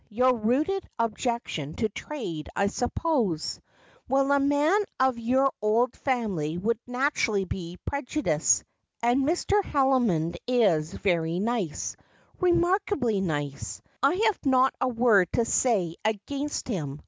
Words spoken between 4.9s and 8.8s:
of your old family would naturally be prejudiced.